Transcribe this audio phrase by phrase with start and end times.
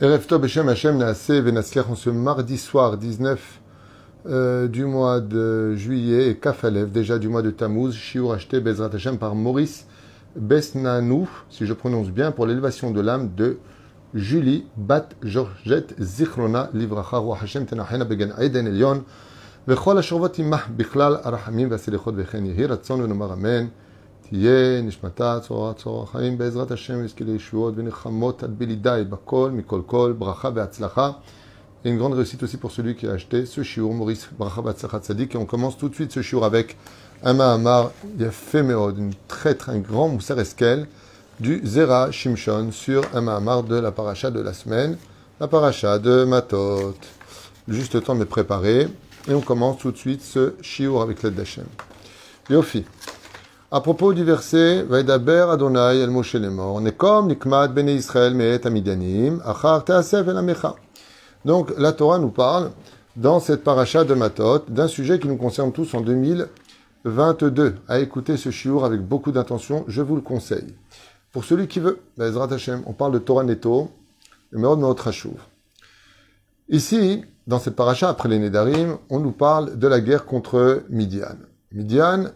[0.00, 3.60] Erev Tov Beshem Hashem Naaseh Venaslech en ce mardi soir 19
[4.26, 8.90] euh, du mois de juillet et Kafalev, déjà du mois de Tammuz, Shiur acheté Bezrat
[8.94, 9.86] Hashem par Maurice
[10.36, 13.58] Besnanou, si je prononce bien, pour l'élévation de l'âme de
[14.14, 19.04] Julie Bat Georgette Zichrona Livracha Roi Hashem Tenachena Began Eden Elion
[19.68, 23.66] וכל השורבות עמך בכלל הרחמים והסליחות וכן יהי רצון ונאמר אמן
[24.28, 30.14] תהיה נשמתה צורה צורה חיים בעזרת השם ויזכה לישועות ונחמות עד בלידי בכל מכל כל
[30.18, 31.10] ברכה והצלחה
[31.84, 35.00] et une grande réussite aussi pour celui qui a acheté ce shiur Maurice Bracha Batzlachat
[35.00, 36.76] Tzadik et on commence tout de suite ce shiur avec
[37.24, 40.86] un Mahamar Yafé Meod, une très très grand Moussar Eskel
[41.40, 44.96] du Zera Shimshon sur un Mahamar de la paracha de la semaine,
[45.40, 46.94] la paracha de Matot.
[47.66, 48.88] Juste le temps de me préparer
[49.28, 51.66] et on commence tout de suite ce shiur avec l'aide d'Hachem.
[52.48, 52.84] Yofi.
[53.69, 59.41] À propos du verset, Vaidaber Adonai el Moshe lemor, Nekom nikmat bene Israël me'et amidanim,
[59.43, 60.75] achar te'asef el amecha.
[61.43, 62.71] Donc la Torah nous parle,
[63.17, 67.75] dans cette paracha de Matot, d'un sujet qui nous concerne tous en 2022.
[67.89, 70.73] À écouter ce shiur avec beaucoup d'intention, je vous le conseille.
[71.33, 73.91] Pour celui qui veut, Hashem, on parle de Torah Neto,
[74.53, 75.41] Meod Hashuv.
[76.69, 81.35] Ici, dans cette paracha, après les Nedarim, on nous parle de la guerre contre Midian.
[81.73, 82.27] Midian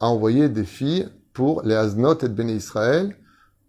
[0.00, 3.16] a envoyé des filles pour les Aznot et Béné Israël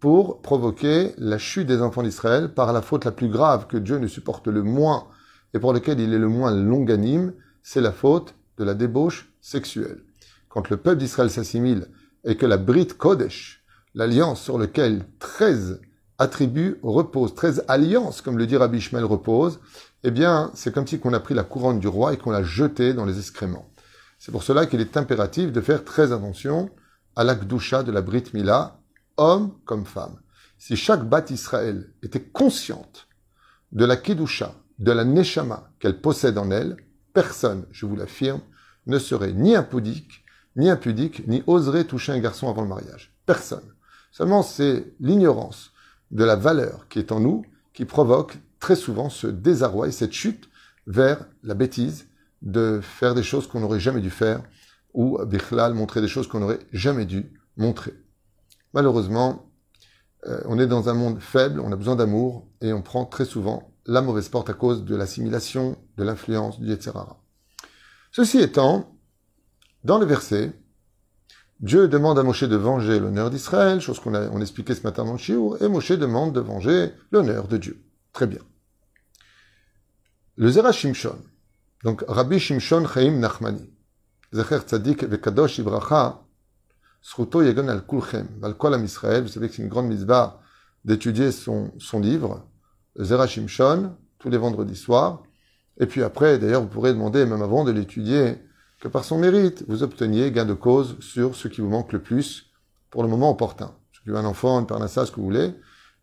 [0.00, 3.98] pour provoquer la chute des enfants d'Israël par la faute la plus grave que Dieu
[3.98, 5.08] ne supporte le moins
[5.54, 10.02] et pour laquelle il est le moins longanime, c'est la faute de la débauche sexuelle.
[10.48, 11.86] Quand le peuple d'Israël s'assimile
[12.24, 15.80] et que la Brit Kodesh, l'alliance sur laquelle 13
[16.18, 19.60] attributs reposent, 13 alliances, comme le dit Rabbi Ishmael, reposent,
[20.04, 22.42] eh bien, c'est comme si on a pris la couronne du roi et qu'on l'a
[22.42, 23.68] jetée dans les excréments.
[24.18, 26.70] C'est pour cela qu'il est impératif de faire très attention
[27.16, 28.80] à l'akdoucha de la Brit Mila,
[29.16, 30.18] homme comme femme.
[30.58, 33.06] Si chaque bat Israël était consciente
[33.72, 36.76] de la kedusha, de la neshama qu'elle possède en elle,
[37.12, 38.40] personne, je vous l'affirme,
[38.86, 40.24] ne serait ni impudique,
[40.56, 43.14] ni impudique, ni oserait toucher un garçon avant le mariage.
[43.24, 43.74] Personne.
[44.10, 45.72] Seulement, c'est l'ignorance
[46.10, 50.12] de la valeur qui est en nous qui provoque très souvent ce désarroi et cette
[50.12, 50.48] chute
[50.86, 52.07] vers la bêtise,
[52.42, 54.42] de faire des choses qu'on n'aurait jamais dû faire,
[54.94, 57.94] ou Bichlal montrer des choses qu'on n'aurait jamais dû montrer.
[58.72, 59.50] Malheureusement,
[60.26, 63.24] euh, on est dans un monde faible, on a besoin d'amour, et on prend très
[63.24, 66.92] souvent la mauvaise porte à cause de l'assimilation, de l'influence, du etc.
[68.12, 68.94] Ceci étant,
[69.84, 70.52] dans le verset,
[71.60, 75.04] Dieu demande à Moshe de venger l'honneur d'Israël, chose qu'on a on expliquait ce matin
[75.04, 77.82] dans le Shiur, et Moshe demande de venger l'honneur de Dieu.
[78.12, 78.40] Très bien.
[80.36, 81.18] Le Zera Shimshon,
[81.84, 83.70] donc Rabbi Shimshon Chaim Nachmani,
[84.32, 86.22] Zecher Tzadik Vekadosh Ibracha,
[87.00, 90.40] Sruto Yegon al Kulchem, al Israël, vous savez que c'est une grande mitzvah
[90.84, 92.46] d'étudier son, son livre,
[92.98, 95.22] Zera Shimshon, tous les vendredis soirs,
[95.78, 98.38] et puis après, d'ailleurs, vous pourrez demander, même avant de l'étudier,
[98.80, 102.02] que par son mérite, vous obteniez gain de cause sur ce qui vous manque le
[102.02, 102.50] plus
[102.90, 103.74] pour le moment opportun.
[104.04, 105.54] Vous avez un enfant, une parnassa, ce que vous voulez,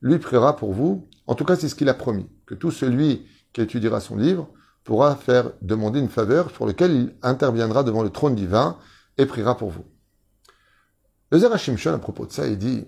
[0.01, 1.07] lui priera pour vous.
[1.27, 4.49] En tout cas, c'est ce qu'il a promis, que tout celui qui étudiera son livre
[4.85, 8.77] pourra faire demander une faveur pour laquelle il interviendra devant le trône divin
[9.17, 9.83] et priera pour vous.
[11.31, 12.87] Le Zerachim à propos de ça, il dit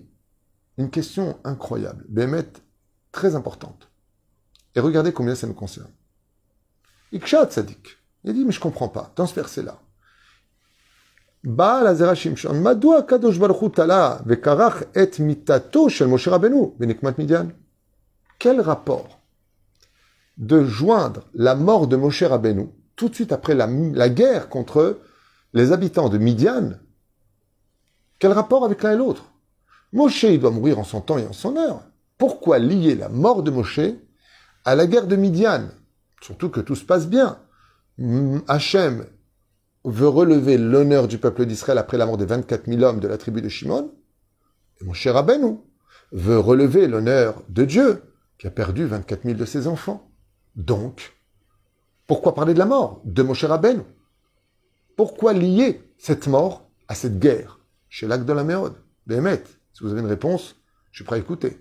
[0.78, 2.48] une question incroyable, Bémet,
[3.10, 3.88] très importante.
[4.76, 5.90] Et regardez combien ça nous concerne.
[7.12, 7.98] Ikshat Sadik.
[8.22, 9.80] Il dit, mais je comprends pas, dans ce verset-là.
[11.42, 11.96] Baal
[13.06, 17.48] Kadosh Vekarach et mitato shel Moshe Rabbeinu, Midian.
[18.38, 19.17] Quel rapport
[20.38, 22.68] de joindre la mort de Moshe Rabbeinu
[22.98, 24.98] tout de suite après la, guerre contre
[25.54, 26.72] les habitants de Midian
[28.18, 29.32] Quel rapport avec l'un et l'autre?
[29.92, 31.82] Moshe, doit mourir en son temps et en son heure.
[32.18, 33.80] Pourquoi lier la mort de Moshe
[34.64, 35.68] à la guerre de Midian?
[36.20, 37.38] Surtout que tout se passe bien.
[38.48, 39.06] Hachem
[39.84, 43.16] veut relever l'honneur du peuple d'Israël après la mort des 24 000 hommes de la
[43.16, 43.92] tribu de Shimon.
[44.80, 45.62] Et mon
[46.10, 48.02] veut relever l'honneur de Dieu
[48.38, 50.07] qui a perdu 24 000 de ses enfants.
[50.57, 51.13] Donc,
[52.07, 53.81] pourquoi parler de la mort de Moshe Rabbeinu
[54.95, 57.59] Pourquoi lier cette mort à cette guerre
[57.89, 58.75] chez l'acte de la Méode
[59.07, 59.43] Béhémet,
[59.73, 60.55] si vous avez une réponse,
[60.91, 61.59] je suis prêt à écouter.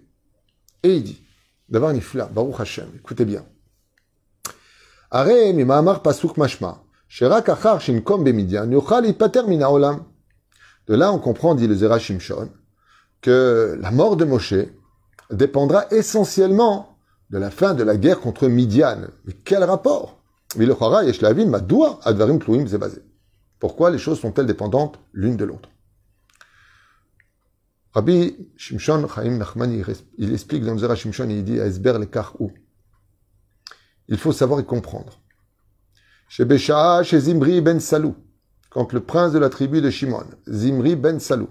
[0.83, 1.23] Et il dit,
[1.69, 3.45] d'abord Nifla, Baruch Hashem, écoutez bien.
[5.13, 6.73] הרי ממאמר פסוק משמע,
[7.09, 9.99] שרק אחר שינקום במדיין יוכל להיפטר מן העולם.
[10.89, 12.51] De là, on comprend, dit le Zera Shimshon,
[13.21, 14.55] que la mort de Moshe
[15.31, 16.96] dépendra essentiellement
[17.30, 19.08] de la fin de la guerre contre Midian.
[19.26, 20.22] Mais quel rapport?
[23.60, 25.70] Pourquoi les choses sont-elles dépendantes l'une de l'autre?
[27.94, 29.84] Rabbi Shimshon Chaim Nachman,
[30.18, 32.08] il explique dans Zera Shimshon, il dit Esber le
[32.40, 32.52] ou
[34.08, 35.20] il faut savoir y comprendre.
[36.30, 38.16] Chez chez Zimri ben Salou,
[38.70, 41.50] quand le prince de la tribu de Shimon, Zimri ben Salou,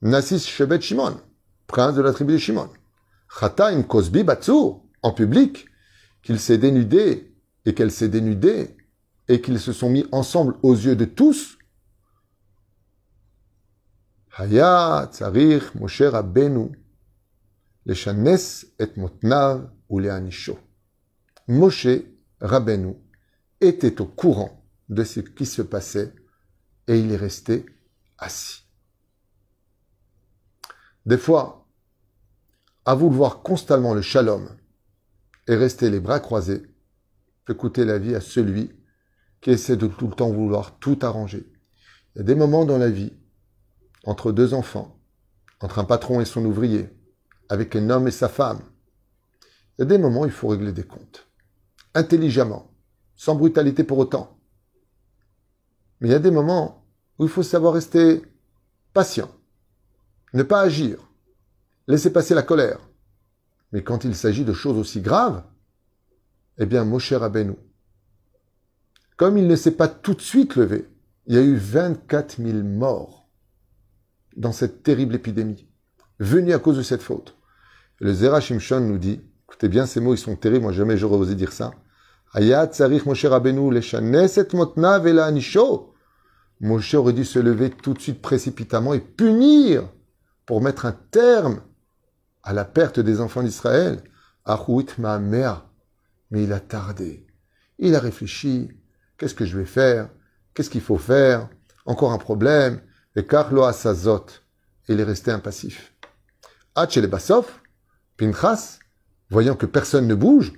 [0.00, 1.16] Nassis Shebet Shimon,
[1.66, 2.68] prince de la tribu de Shimon,
[3.28, 5.66] Chataim Kosbi Batsur, en public,
[6.22, 7.34] qu'il s'est dénudé
[7.64, 8.76] et qu'elle s'est dénudée
[9.28, 11.58] et qu'ils se sont mis ensemble aux yeux de tous.
[14.36, 16.70] Haya Tsarir Moshe Rabbeinu,
[17.84, 20.58] Leshanes et Motnav ou Leanisho.
[21.48, 21.88] Moshe
[22.40, 22.94] Rabbeinu
[23.60, 26.14] était au courant de ce qui se passait
[26.88, 27.66] et il est resté
[28.18, 28.64] assis.
[31.04, 31.66] Des fois,
[32.84, 34.48] à vouloir constamment le shalom
[35.48, 36.62] et rester les bras croisés,
[37.44, 38.70] peut coûter la vie à celui
[39.40, 41.50] qui essaie de tout le temps vouloir tout arranger.
[42.14, 43.12] Il y a des moments dans la vie,
[44.04, 45.00] entre deux enfants,
[45.60, 46.88] entre un patron et son ouvrier,
[47.48, 48.62] avec un homme et sa femme,
[49.76, 51.28] il y a des moments où il faut régler des comptes.
[51.94, 52.70] Intelligemment,
[53.16, 54.38] sans brutalité pour autant.
[56.00, 56.86] Mais il y a des moments
[57.18, 58.22] où il faut savoir rester
[58.92, 59.30] patient,
[60.34, 60.98] ne pas agir,
[61.86, 62.80] laisser passer la colère.
[63.72, 65.42] Mais quand il s'agit de choses aussi graves,
[66.58, 67.54] eh bien, Moshe Rabbeinu,
[69.16, 70.88] comme il ne s'est pas tout de suite levé,
[71.26, 73.28] il y a eu 24 000 morts
[74.36, 75.68] dans cette terrible épidémie,
[76.18, 77.36] venue à cause de cette faute.
[78.00, 81.16] le Zera Shimshon nous dit, écoutez bien, ces mots, ils sont terribles, moi jamais j'aurais
[81.16, 81.72] osé dire ça.
[82.34, 83.26] Ayat Tsarich Moshe.
[86.60, 89.88] Moshe aurait dû se lever tout de suite précipitamment et punir
[90.46, 91.60] pour mettre un terme
[92.42, 94.02] à la perte des enfants d'Israël.
[94.44, 95.66] Ahuit ma mère.
[96.30, 97.26] Mais il a tardé.
[97.78, 98.68] Il a réfléchi.
[99.16, 100.08] Qu'est-ce que je vais faire?
[100.54, 101.48] Qu'est-ce qu'il faut faire?
[101.86, 102.80] Encore un problème.
[103.16, 104.26] Et Carlo Asazot.
[104.88, 105.94] Il est resté impassif.
[106.74, 107.62] Bassof,
[108.16, 108.78] Pinchas,
[109.30, 110.52] voyant que personne ne bouge,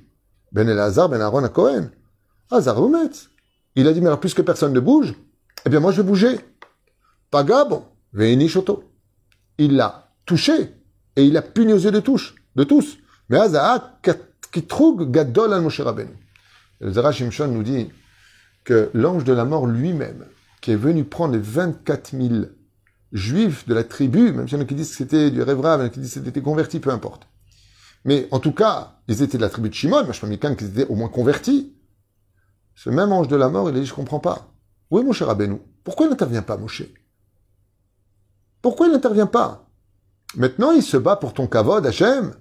[0.52, 1.90] Ben Elazar, Ben Aaron à Cohen.
[2.50, 2.78] Hazar
[3.74, 5.14] Il a dit, mais alors puisque personne ne bouge,
[5.66, 6.38] eh bien moi je vais bouger.
[7.30, 8.84] Pagabon, Veini Shoto.
[9.58, 10.74] Il l'a touché
[11.16, 12.98] et il a puni aux yeux de, touche, de tous.
[13.28, 14.00] Mais Hazar,
[14.52, 16.12] qui trouve Gadol al Moshe Rabbeinu?
[16.80, 17.88] Le Zara Shimshon nous dit
[18.64, 20.26] que l'ange de la mort lui-même,
[20.60, 22.44] qui est venu prendre les 24 000
[23.12, 25.80] juifs de la tribu, même s'il y en a qui disent que c'était du Révrav,
[25.80, 27.26] il y en a qui disent que c'était converti, peu importe.
[28.04, 30.86] Mais en tout cas, ils étaient de la tribu de Shimon, je pense qu'ils étaient
[30.88, 31.74] au moins convertis.
[32.74, 34.52] Ce même ange de la mort, il a dit, je comprends pas.
[34.90, 35.58] Où est Moshe Rabbeinu?
[35.84, 36.82] Pourquoi il n'intervient pas, Moshe?
[38.60, 39.63] Pourquoi il n'intervient pas?
[40.36, 42.34] Maintenant, il se bat pour ton kavod, Hachem.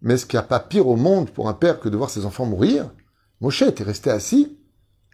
[0.00, 2.10] Mais est-ce qu'il n'y a pas pire au monde pour un père que de voir
[2.10, 2.90] ses enfants mourir?
[3.40, 4.58] Moshe était resté assis.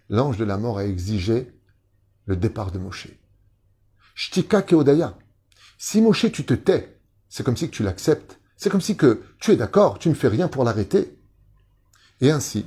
[0.08, 1.52] L'ange de la mort a exigé
[2.26, 3.08] le départ de Moshe.
[4.14, 5.16] Shtika Keodaya.
[5.78, 6.98] Si Moshe, tu te tais,
[7.28, 8.38] c'est comme si tu l'acceptes.
[8.56, 11.16] C'est comme si que tu es d'accord, tu ne fais rien pour l'arrêter.
[12.20, 12.66] Et ainsi,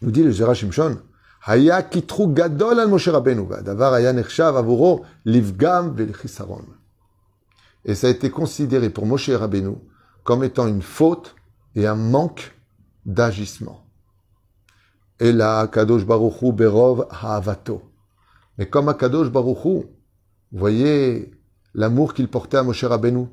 [0.00, 1.00] nous dit le Zera Shimshon,
[1.44, 3.98] Haya gadol al Moshe davar
[5.24, 6.66] livgam velchisaron.
[7.84, 9.76] Et ça a été considéré pour Moshe Rabbeinu
[10.22, 11.34] comme étant une faute
[11.74, 12.54] et un manque
[13.06, 13.86] d'agissement.
[15.18, 17.82] Et là, Kadosh Baruchu Berov Ha'avato.
[18.58, 19.86] Mais comme Akadosh Baruchu,
[20.52, 21.30] voyez
[21.74, 23.26] l'amour qu'il portait à Moshe Rabbeinu,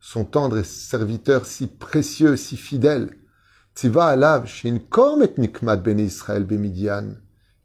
[0.00, 3.16] son tendre serviteur si précieux, si fidèle.
[3.96, 7.14] Alav shin kom et nikmat ben Israël bemidian.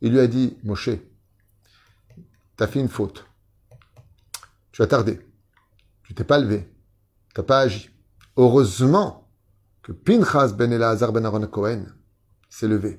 [0.01, 0.91] Il lui a dit, Moshe,
[2.55, 3.25] t'as fait une faute.
[4.71, 5.19] Tu as tardé.
[6.07, 6.69] Tu t'es pas levé.
[7.33, 7.89] T'as pas agi.
[8.37, 9.29] Heureusement
[9.81, 11.85] que Pinchas ben Elazar ben Aaron Cohen
[12.49, 12.97] s'est levé.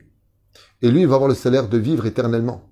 [0.82, 2.70] Et lui, il va avoir le salaire de vivre éternellement.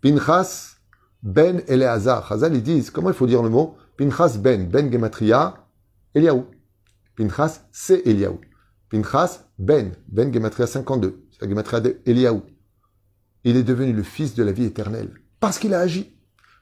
[0.00, 0.76] Pinchas
[1.22, 2.26] ben Eleazar.
[2.28, 3.76] Chazal, ils disent, comment il faut dire le mot?
[3.96, 5.66] Pinchas ben, ben gematria,
[6.14, 6.46] Eliaou.
[7.16, 8.40] Pinchas, c'est Eliaou.
[8.90, 11.26] Pinchas ben, ben gematria 52.
[11.30, 12.42] C'est la gematria d'Eliaou.
[13.44, 15.12] Il est devenu le fils de la vie éternelle.
[15.40, 16.17] Parce qu'il a agi.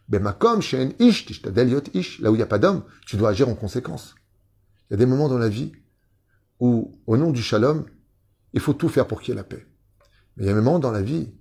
[0.08, 1.26] Ben makom, shen ish,
[1.94, 2.20] ish.
[2.20, 4.14] Là où il n'y a pas d'homme, tu dois agir en conséquence.
[4.88, 5.72] Il y a des moments dans la vie
[6.60, 7.86] où, au nom du shalom,
[8.52, 9.66] il faut tout faire pour qu'il y ait la paix.
[10.36, 11.32] Mais il y a des moments dans la vie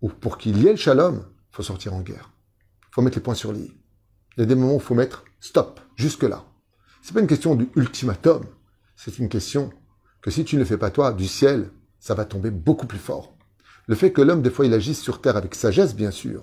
[0.00, 2.32] où, pour qu'il y ait le shalom, il faut sortir en guerre.
[2.90, 3.70] Il faut mettre les points sur les
[4.36, 6.44] Il y a des moments où il faut mettre stop, jusque-là.
[7.02, 8.44] C'est pas une question du ultimatum.
[8.96, 9.70] C'est une question
[10.22, 12.98] que si tu ne le fais pas toi, du ciel, ça va tomber beaucoup plus
[12.98, 13.34] fort.
[13.86, 16.42] Le fait que l'homme, des fois, il agisse sur terre avec sagesse, bien sûr.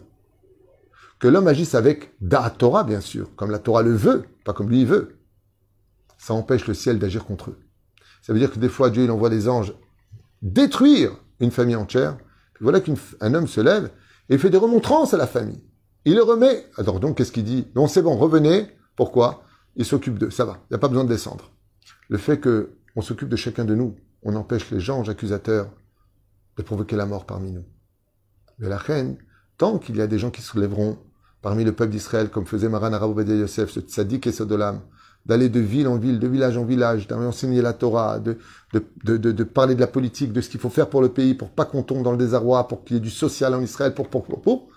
[1.19, 4.69] Que l'homme agisse avec da Torah, bien sûr, comme la Torah le veut, pas comme
[4.69, 5.17] lui il veut
[6.17, 7.59] ça empêche le ciel d'agir contre eux.
[8.21, 9.73] Ça veut dire que des fois, Dieu, il envoie des anges
[10.41, 12.17] détruire une famille entière.
[12.59, 13.91] Voilà qu'un homme se lève
[14.29, 15.63] et fait des remontrances à la famille.
[16.05, 16.65] Il le remet.
[16.77, 17.67] Alors donc, qu'est-ce qu'il dit?
[17.75, 18.67] Non, c'est bon, revenez.
[18.95, 19.43] Pourquoi?
[19.75, 20.31] Il s'occupe d'eux.
[20.31, 20.59] Ça va.
[20.63, 21.51] Il n'y a pas besoin de descendre.
[22.09, 25.71] Le fait que on s'occupe de chacun de nous, on empêche les gens accusateurs
[26.57, 27.65] de provoquer la mort parmi nous.
[28.57, 29.17] Mais la reine,
[29.57, 30.97] tant qu'il y a des gens qui se lèveront
[31.41, 34.81] parmi le peuple d'Israël, comme faisait Maran Araboubadi Yosef, ce tzaddik et Sodolam,
[35.25, 38.37] d'aller de ville en ville, de village en village, d'enseigner la Torah, de,
[38.73, 41.35] de, de, de, parler de la politique, de ce qu'il faut faire pour le pays,
[41.35, 43.93] pour pas qu'on tombe dans le désarroi, pour qu'il y ait du social en Israël,
[43.93, 44.69] pour, pour,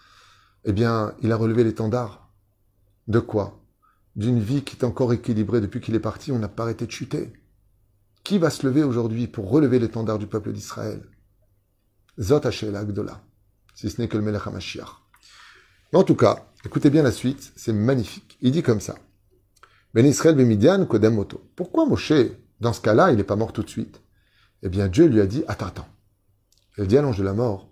[0.64, 2.30] eh bien, il a relevé l'étendard.
[3.06, 3.60] De quoi?
[4.16, 6.90] D'une vie qui est encore équilibrée depuis qu'il est parti, on n'a pas arrêté de
[6.90, 7.32] chuter.
[8.24, 11.02] Qui va se lever aujourd'hui pour relever l'étendard du peuple d'Israël?
[12.20, 13.22] Zot Agdola,
[13.74, 15.00] si ce n'est que le Melech HaMashiach.
[15.94, 18.38] En tout cas, écoutez bien la suite, c'est magnifique.
[18.40, 18.96] Il dit comme ça.
[19.94, 21.50] Ben Israël Bemidian Kodem Moto.
[21.56, 22.12] Pourquoi Moshe,
[22.60, 24.00] dans ce cas-là, il n'est pas mort tout de suite?
[24.62, 25.88] Eh bien, Dieu lui a dit, attends, attends.
[26.76, 27.70] Elle dit à l'ange de la mort,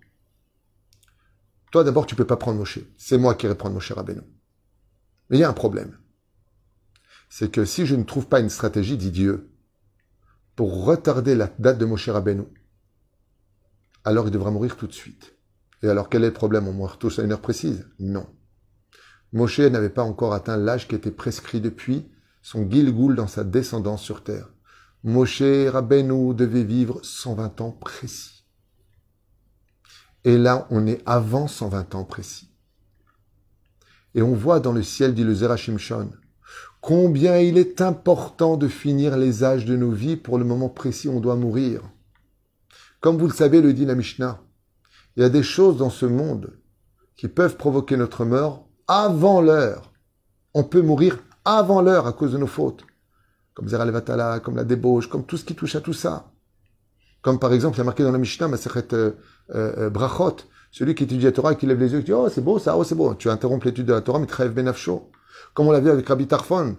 [1.70, 2.80] toi d'abord, tu peux pas prendre Moshe.
[2.96, 4.22] C'est moi qui irai prendre Moshe Rabbeinu.
[5.28, 5.98] Mais il y a un problème.
[7.28, 9.50] C'est que si je ne trouve pas une stratégie, dit Dieu,
[10.56, 12.44] pour retarder la date de Moshe Rabbeinu,
[14.04, 15.34] alors il devra mourir tout de suite.
[15.82, 16.66] Et alors quel est le problème?
[16.66, 17.86] On meurt tous à une heure précise?
[17.98, 18.26] Non.
[19.32, 22.08] Moshe n'avait pas encore atteint l'âge qui était prescrit depuis
[22.42, 24.48] son Gilgoul dans sa descendance sur terre.
[25.04, 28.44] Moshe Rabbeinu devait vivre 120 ans précis.
[30.24, 32.50] Et là, on est avant 120 ans précis.
[34.14, 36.10] Et on voit dans le ciel, dit le Zerachimshon,
[36.80, 41.08] combien il est important de finir les âges de nos vies pour le moment précis
[41.08, 41.82] où on doit mourir.
[43.00, 44.42] Comme vous le savez, le dit la Mishnah,
[45.16, 46.58] il y a des choses dans ce monde
[47.16, 49.92] qui peuvent provoquer notre mort avant l'heure.
[50.54, 52.84] On peut mourir avant l'heure à cause de nos fautes.
[53.54, 56.32] Comme Zera Levatala, comme la débauche, comme tout ce qui touche à tout ça.
[57.22, 59.12] Comme par exemple, il y a marqué dans la Mishnah, Masechet euh,
[59.54, 60.36] euh, Brachot,
[60.70, 62.40] celui qui étudie la Torah et qui lève les yeux et qui dit Oh, c'est
[62.40, 63.14] beau ça, oh, c'est beau.
[63.14, 65.10] Tu interromps l'étude de la Torah, mais trêve benafsho.
[65.54, 66.76] Comme on l'a vu avec Rabbi Tarfon,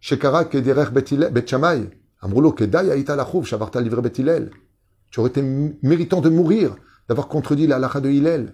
[0.00, 5.42] Shekara Kederech Bet Shamay, Amroulo Kedai Aïta Lachouv, Shavarta Livre Bet Tu aurais été
[5.82, 6.76] méritant de mourir,
[7.08, 8.52] d'avoir contredit la halakha de Hillel.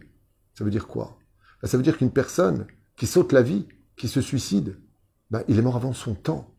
[0.57, 1.19] Ça veut dire quoi?
[1.61, 4.77] Ben, Ça veut dire qu'une personne qui saute la vie, qui se suicide,
[5.31, 6.55] ben, il est mort avant son temps.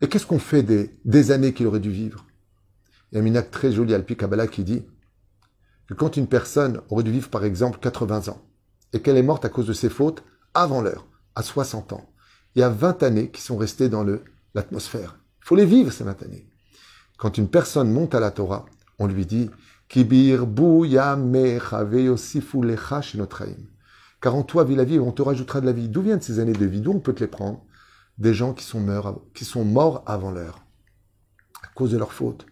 [0.00, 2.26] Et qu'est-ce qu'on fait des, des années qu'il aurait dû vivre?
[3.10, 4.84] Il y a une acte très jolie, Alpi Kabbalah, qui dit
[5.86, 8.42] que quand une personne aurait dû vivre, par exemple, 80 ans,
[8.92, 10.22] et qu'elle est morte à cause de ses fautes
[10.54, 12.08] avant l'heure, à 60 ans,
[12.54, 14.04] il y a 20 années qui sont restées dans
[14.54, 15.18] l'atmosphère.
[15.42, 16.48] Il faut les vivre, ces 20 années.
[17.18, 18.66] Quand une personne monte à la Torah,
[18.98, 19.50] on lui dit
[19.88, 21.16] Kibir lecha
[24.20, 25.88] car en toi vit la vie on te rajoutera de la vie.
[25.88, 26.80] D'où viennent ces années de vie?
[26.80, 27.64] D'où on peut te les prendre?
[28.18, 30.64] Des gens qui sont, morts, qui sont morts avant l'heure,
[31.62, 32.46] à cause de leur faute.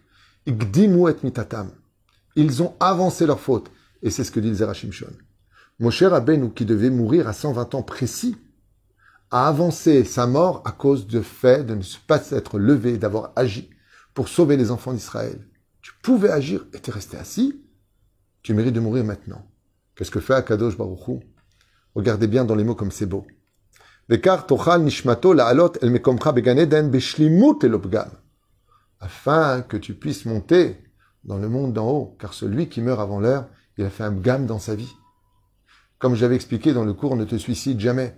[2.35, 3.71] Ils ont avancé leur faute.
[4.03, 5.11] Et c'est ce que dit le Zerachimshon.
[5.79, 8.37] Moshe Rabbeinu, qui devait mourir à 120 ans précis,
[9.31, 13.71] a avancé sa mort à cause du fait de ne pas être levé, d'avoir agi
[14.13, 15.47] pour sauver les enfants d'Israël.
[15.81, 17.61] Tu pouvais agir et tu es resté assis.
[18.43, 19.45] Tu mérites de mourir maintenant.
[19.95, 21.21] Qu'est-ce que fait Akadosh Baruchou
[21.95, 23.25] Regardez bien dans les mots comme c'est beau.
[28.99, 30.77] Afin que tu puisses monter
[31.23, 33.47] dans le monde d'en haut, car celui qui meurt avant l'heure,
[33.77, 34.93] il a fait un gamme dans sa vie.
[35.97, 38.15] Comme j'avais expliqué dans le cours, ne te suicide jamais.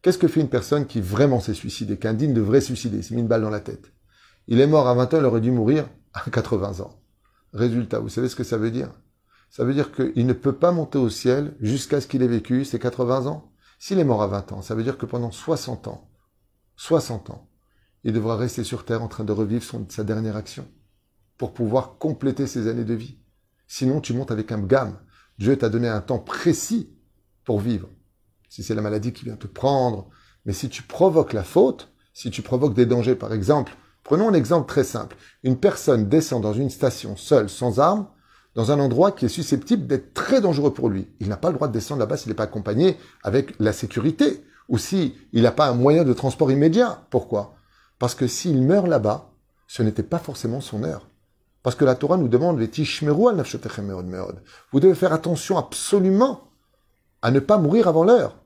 [0.00, 3.20] Qu'est-ce que fait une personne qui vraiment s'est suicidée, qu'un digne devrait suicider, s'est mis
[3.20, 3.92] une balle dans la tête
[4.48, 6.98] Il est mort à 20 ans, il aurait dû mourir à 80 ans.
[7.52, 8.90] Résultat, vous savez ce que ça veut dire?
[9.52, 12.64] Ça veut dire qu'il ne peut pas monter au ciel jusqu'à ce qu'il ait vécu
[12.64, 13.52] ses 80 ans.
[13.78, 16.10] S'il est mort à 20 ans, ça veut dire que pendant 60 ans,
[16.76, 17.50] 60 ans,
[18.02, 20.66] il devra rester sur terre en train de revivre sa dernière action
[21.36, 23.18] pour pouvoir compléter ses années de vie.
[23.66, 24.98] Sinon, tu montes avec un gamme.
[25.36, 26.96] Dieu t'a donné un temps précis
[27.44, 27.90] pour vivre.
[28.48, 30.08] Si c'est la maladie qui vient te prendre,
[30.46, 34.34] mais si tu provoques la faute, si tu provoques des dangers, par exemple, prenons un
[34.34, 35.16] exemple très simple.
[35.42, 38.08] Une personne descend dans une station seule, sans armes,
[38.54, 41.08] dans un endroit qui est susceptible d'être très dangereux pour lui.
[41.20, 44.44] Il n'a pas le droit de descendre là-bas s'il n'est pas accompagné avec la sécurité
[44.68, 47.04] ou s'il n'a pas un moyen de transport immédiat.
[47.10, 47.54] Pourquoi?
[47.98, 49.30] Parce que s'il meurt là-bas,
[49.66, 51.08] ce n'était pas forcément son heure.
[51.62, 52.60] Parce que la Torah nous demande
[54.72, 56.48] Vous devez faire attention absolument
[57.22, 58.36] à ne pas mourir avant l'heure.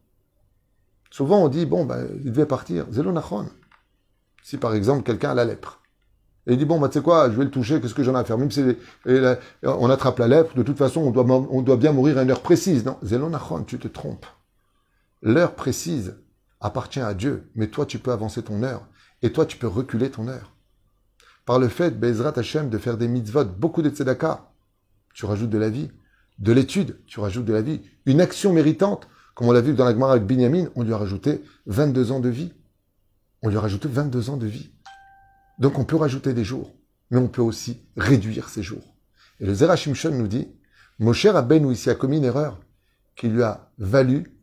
[1.11, 2.87] Souvent on dit, bon, ben, il devait partir.
[2.91, 3.49] Zelonachon.
[4.43, 5.81] Si par exemple quelqu'un a la lèpre,
[6.47, 8.15] et il dit, bon, bah, tu sais quoi, je vais le toucher, qu'est-ce que j'en
[8.15, 8.39] ai à faire?
[8.39, 8.63] Même si
[9.65, 12.85] on attrape la lèpre, de toute façon, on doit, bien mourir à une heure précise.
[12.85, 14.27] Non, Zelonachon, tu te trompes.
[15.23, 16.17] L'heure précise
[16.61, 18.87] appartient à Dieu, mais toi, tu peux avancer ton heure,
[19.23, 20.53] et toi, tu peux reculer ton heure.
[21.47, 24.51] Par le fait, Bezrat Hashem, de faire des mitzvot, beaucoup de tzedaka,
[25.15, 25.91] tu rajoutes de la vie.
[26.39, 27.81] De l'étude, tu rajoutes de la vie.
[28.05, 30.99] Une action méritante, comme on l'a vu dans la Gemara avec Binyamin, on lui a
[30.99, 32.53] rajouté 22 ans de vie.
[33.43, 34.71] On lui a rajouté 22 ans de vie.
[35.59, 36.75] Donc on peut rajouter des jours,
[37.11, 38.95] mais on peut aussi réduire ces jours.
[39.41, 40.49] Et le Zerachimshon nous dit,
[40.99, 42.61] Moshe Rabbeinu ici a commis une erreur
[43.17, 44.39] qui lui a valu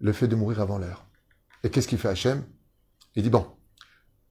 [0.00, 1.06] le fait de mourir avant l'heure.
[1.62, 2.44] Et qu'est-ce qu'il fait Hachem?
[3.14, 3.46] Il dit bon,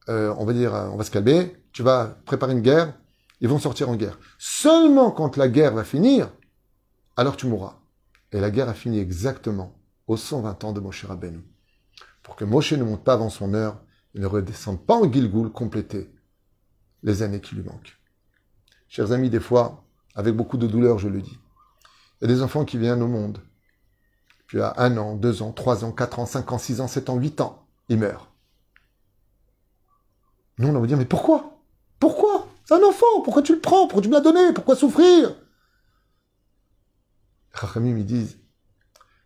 [0.08, 2.94] euh, on va dire, on va se calmer, tu vas préparer une guerre,
[3.40, 4.18] ils vont sortir en guerre.
[4.38, 6.30] Seulement quand la guerre va finir,
[7.16, 7.78] alors tu mourras.
[8.32, 11.40] Et la guerre a fini exactement aux 120 ans de Moshe Rabbeinu.
[12.22, 13.80] Pour que Moshe ne monte pas avant son heure,
[14.14, 16.12] il ne redescende pas en Gilgoul compléter
[17.02, 17.98] les années qui lui manquent.
[18.88, 21.38] Chers amis, des fois, avec beaucoup de douleur, je le dis,
[22.20, 23.42] il y a des enfants qui viennent au monde,
[24.46, 27.10] puis à un an, deux ans, trois ans, quatre ans, cinq ans, six ans, sept
[27.10, 28.30] ans, huit ans, ils meurent.
[30.58, 31.60] Nous, on va dire, mais pourquoi?
[31.98, 32.46] Pourquoi?
[32.64, 33.88] C'est un enfant, pourquoi tu le prends?
[33.88, 34.52] Pourquoi tu me l'as donné?
[34.52, 35.34] Pourquoi souffrir?
[37.52, 38.38] Rachamim, ils disent,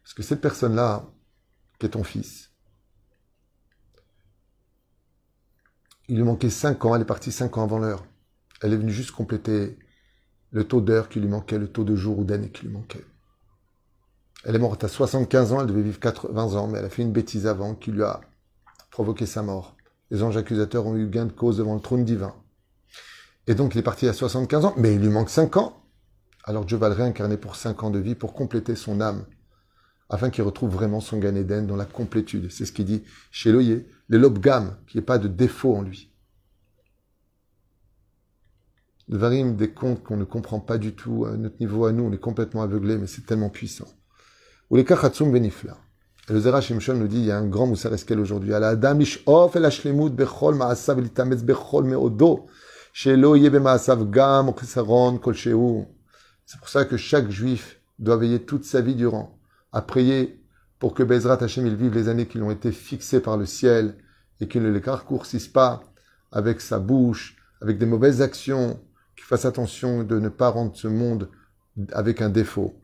[0.03, 1.05] parce que cette personne-là,
[1.79, 2.51] qui est ton fils,
[6.09, 8.05] il lui manquait cinq ans, elle est partie cinq ans avant l'heure.
[8.63, 9.79] Elle est venue juste compléter
[10.51, 13.05] le taux d'heure qui lui manquait, le taux de jours ou d'années qui lui manquait.
[14.45, 17.03] Elle est morte à 75 ans, elle devait vivre 80 ans, mais elle a fait
[17.03, 18.21] une bêtise avant qui lui a
[18.91, 19.77] provoqué sa mort.
[20.11, 22.35] Les anges accusateurs ont eu gain de cause devant le trône divin.
[23.47, 25.83] Et donc il est parti à 75 ans, mais il lui manque 5 ans.
[26.45, 29.27] Alors Dieu va le réincarner pour 5 ans de vie pour compléter son âme,
[30.09, 32.51] afin qu'il retrouve vraiment son Gan Eden dans la complétude.
[32.51, 35.83] C'est ce qu'il dit chez Loyer, les lobgam, qu'il n'y ait pas de défaut en
[35.83, 36.11] lui.
[39.09, 42.05] Le varim des contes qu'on ne comprend pas du tout, à notre niveau à nous,
[42.05, 43.89] on est complètement aveuglé, mais c'est tellement puissant.
[44.71, 45.79] Ou les kachatsum benifla.
[46.29, 48.53] Le Zera Shimshon nous dit, il y a un grand Moussar Eskel aujourd'hui.
[48.53, 52.47] Ala adam of el hashlemut bechol ma'asav litametz bechol me'odo.
[52.93, 58.67] Shelo yebe ma'asav gam chisaron kol C'est pour ça que chaque juif doit veiller toute
[58.67, 59.39] sa vie durant
[59.73, 60.38] à prier
[60.79, 63.47] pour que Bezrat Hashem il vive les années qui lui ont été fixées par le
[63.47, 63.97] ciel
[64.41, 65.83] et qu'il ne les raccourcisse pas
[66.31, 68.81] avec sa bouche, avec des mauvaises actions,
[69.17, 71.29] qu'il fasse attention de ne pas rendre ce monde
[71.93, 72.75] avec un défaut.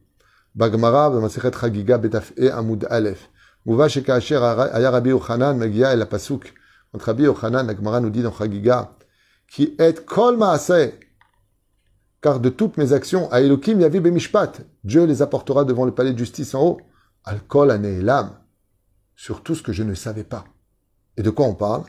[0.54, 3.30] Bagmara, Masechet Chagiga, Betaf E, Amud Aleph.
[3.66, 4.37] Mouva Shekaasher,
[4.72, 6.54] Aya Rabbi Yochanan, Magia et la Pasuk.
[6.92, 8.92] Entre Rabbi Yochanan, la Gemara nous dit dans Chagiga,
[9.48, 10.98] qui est Kol Maaseh,
[12.20, 16.12] car de toutes mes actions, à Elohim Yavi Bemishpat, Dieu les apportera devant le palais
[16.12, 16.80] de justice en haut,
[17.24, 18.38] Al Kol Aneelam,
[19.16, 20.44] sur tout ce que je ne savais pas.
[21.16, 21.84] Et de quoi on parle?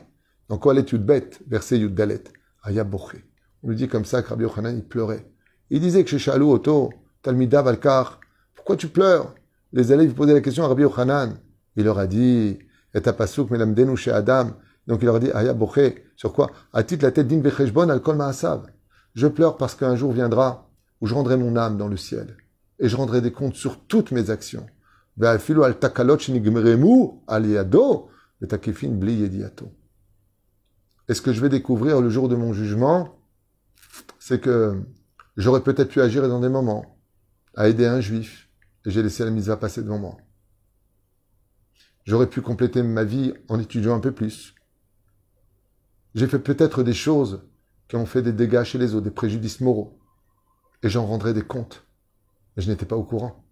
[0.48, 2.24] Dans quoi l'étude bête, verset Yud Dalet,
[2.62, 3.24] Aya Boché.
[3.62, 5.30] On lui dit comme ça que Rabbi Yochanan, il pleurait.
[5.68, 8.20] Il disait que chez Shalou Oto, Talmida Valkar,
[8.54, 9.34] pourquoi tu pleures?
[9.72, 11.38] Les élèves posaient la question à Rabbi Yochanan.
[11.76, 12.58] Il leur a dit,
[12.94, 14.52] et pasuk melamdenu chez Adam.
[14.86, 16.50] Donc il leur a dit, aya boché, sur quoi?
[16.72, 18.70] A titre la tête din becheshbon al kol ma'asav.
[19.14, 20.70] Je pleure parce qu'un jour viendra
[21.00, 22.36] où je rendrai mon âme dans le ciel.
[22.78, 24.66] Et je rendrai des comptes sur toutes mes actions.
[25.22, 26.18] Al takalot
[27.26, 28.08] al yado,
[28.40, 29.44] bli
[31.08, 33.18] Et ce que je vais découvrir le jour de mon jugement,
[34.18, 34.82] c'est que
[35.36, 36.98] j'aurais peut-être pu agir dans des moments
[37.54, 38.50] à aider un juif,
[38.84, 40.16] et j'ai laissé la mise à passer devant moi.
[42.04, 44.54] J'aurais pu compléter ma vie en étudiant un peu plus.
[46.14, 47.42] J'ai fait peut-être des choses
[47.88, 49.98] qui ont fait des dégâts chez les autres, des préjudices moraux.
[50.82, 51.84] Et j'en rendrai des comptes.
[52.56, 53.45] Mais je n'étais pas au courant.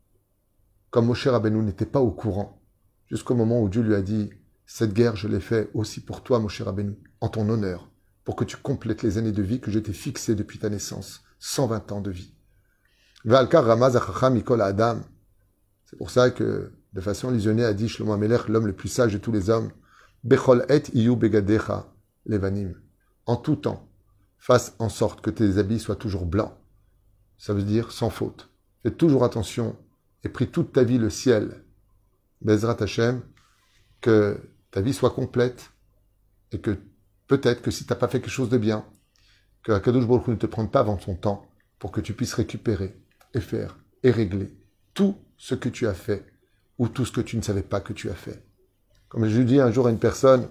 [0.95, 2.63] Comme Moshe Rabbeinu n'était pas au courant,
[3.09, 4.31] jusqu'au moment où Dieu lui a dit,
[4.65, 7.91] cette guerre, je l'ai fait aussi pour toi, Moshe Rabbeinu, en ton honneur,
[8.23, 11.25] pour que tu complètes les années de vie que je t'ai fixées depuis ta naissance,
[11.41, 12.33] 120 ans de vie.
[13.29, 15.01] Adam,
[15.85, 19.15] c'est pour ça que, de façon illusionnée, a dit Shlomo Amelech, l'homme le plus sage
[19.15, 19.73] de tous les hommes,
[20.23, 21.93] Bechol et iyu begadecha
[22.25, 22.73] levanim.
[23.27, 23.89] En tout temps,
[24.39, 26.55] fasse en sorte que tes habits soient toujours blancs.
[27.37, 28.49] Ça veut dire sans faute.
[28.85, 29.75] Fais toujours attention
[30.25, 31.63] et prie toute ta vie le ciel.
[32.41, 33.23] Bezrat Hashem,
[34.01, 34.39] que
[34.71, 35.71] ta vie soit complète
[36.53, 36.77] et que
[37.27, 38.85] peut-être que si tu n'as pas fait quelque chose de bien,
[39.63, 41.47] que Akadosh Baruch ne te prenne pas avant ton temps
[41.79, 42.97] pour que tu puisses récupérer
[43.33, 44.55] et faire et régler
[44.93, 46.25] tout ce que tu as fait
[46.79, 48.45] ou tout ce que tu ne savais pas que tu as fait.
[49.09, 50.49] Comme je lui dis un jour à une personne,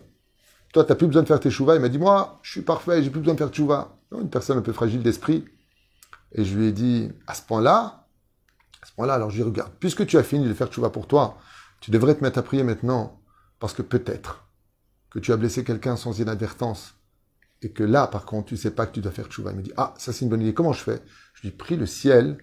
[0.73, 1.75] toi, tu n'as plus besoin de faire tes chouvas.
[1.75, 3.95] Il m'a dit, moi, je suis parfait, j'ai plus besoin de faire de chouvas.
[4.11, 5.45] Une personne un peu fragile d'esprit.
[6.31, 8.02] Et je lui ai dit, à ce point-là,
[8.83, 11.07] à ce point-là, alors je lui regarde, puisque tu as fini de faire chouvas pour
[11.07, 11.37] toi,
[11.79, 13.21] tu devrais te mettre à prier maintenant,
[13.59, 14.49] parce que peut-être
[15.09, 16.95] que tu as blessé quelqu'un sans inadvertance,
[17.61, 19.51] et que là, par contre, tu sais pas que tu dois faire chouvas.
[19.51, 21.01] Il me dit, ah, ça c'est une bonne idée, comment je fais?
[21.33, 22.37] Je lui prie le ciel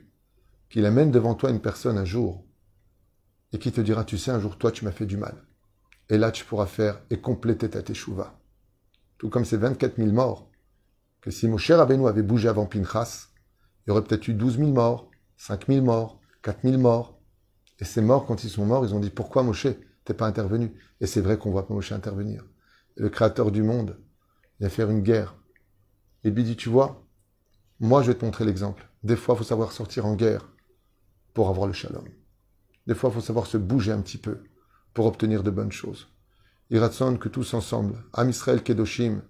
[0.70, 2.46] qu'il amène devant toi une personne un jour
[3.52, 5.34] et qui te dira, tu sais, un jour, toi, tu m'as fait du mal.
[6.08, 8.40] Et là, tu pourras faire et compléter ta teshuva.
[9.18, 10.50] Tout comme ces 24 000 morts,
[11.20, 13.26] que si Moshe Rabbeinu avait bougé avant Pinchas,
[13.84, 17.18] il y aurait peut-être eu 12 000 morts, 5 000 morts, 4 000 morts.
[17.78, 19.66] Et ces morts, quand ils sont morts, ils ont dit, pourquoi Moshe
[20.04, 20.72] T'es pas intervenu?
[21.00, 22.44] Et c'est vrai qu'on voit pas Moshe intervenir.
[22.96, 23.98] Et le créateur du monde,
[24.58, 25.36] il va faire une guerre.
[26.24, 27.06] Et lui dit, tu vois,
[27.78, 28.88] moi, je vais te montrer l'exemple.
[29.02, 30.50] Des fois, il faut savoir sortir en guerre
[31.32, 32.04] pour avoir le shalom.
[32.86, 34.42] Des fois, il faut savoir se bouger un petit peu
[34.92, 36.08] pour obtenir de bonnes choses.
[36.70, 39.22] Iratson, que tous ensemble, Am Israël Kedoshim,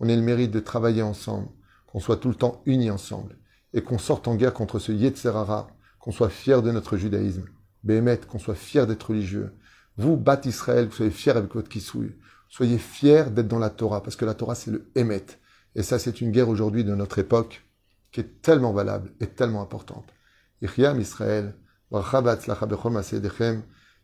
[0.00, 1.48] on ait le mérite de travailler ensemble,
[1.86, 3.38] qu'on soit tout le temps unis ensemble,
[3.72, 5.68] et qu'on sorte en guerre contre ce Yetzerara,
[6.06, 7.46] qu'on soit fiers de notre judaïsme,
[7.82, 9.52] Béhémet, qu'on soit fiers d'être religieux.
[9.96, 12.14] Vous, Bat Israël, vous soyez fiers avec votre kissouille.
[12.48, 15.26] Soyez fiers d'être dans la Torah, parce que la Torah, c'est le Hémet.
[15.74, 17.64] Et ça, c'est une guerre aujourd'hui de notre époque
[18.12, 20.06] qui est tellement valable et tellement importante.
[20.62, 21.56] Ichiam Israël,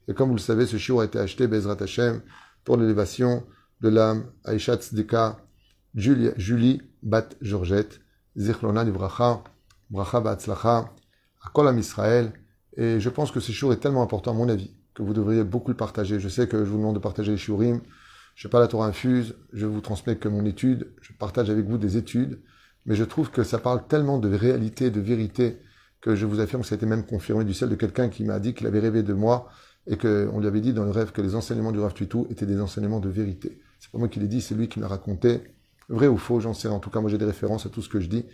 [0.09, 2.21] et comme vous le savez, ce shiur a été acheté, Bezrat Hashem,
[2.65, 3.47] pour l'élévation
[3.81, 5.39] de l'âme Aishat Tzedeka,
[5.95, 8.01] Julie, Bat Georgette,
[8.37, 9.45] Zichlona Livracha,
[9.89, 10.93] Bracha Batzlacha,
[11.43, 12.33] Akolam Israël.
[12.77, 15.45] Et je pense que ce shiur est tellement important, à mon avis, que vous devriez
[15.45, 16.21] beaucoup le partager.
[16.21, 17.81] Je sais que je vous demande de partager les shiurim.
[18.35, 21.67] Je n'ai pas la Torah infuse, je vous transmets que mon étude, je partage avec
[21.67, 22.41] vous des études,
[22.87, 25.59] mais je trouve que ça parle tellement de réalité, de vérité,
[26.01, 28.25] que je vous affirme que ça a été même confirmé du ciel de quelqu'un qui
[28.25, 29.51] m'a dit qu'il avait rêvé de moi
[29.87, 31.93] et qu'on lui avait dit dans le rêve que les enseignements du Rav
[32.31, 33.61] étaient des enseignements de vérité.
[33.79, 35.43] C'est pas moi qui l'ai dit, c'est lui qui m'a raconté.
[35.93, 36.69] Vrai ou faux, j'en sais.
[36.69, 38.25] En tout cas, moi j'ai des références à tout ce que je dis.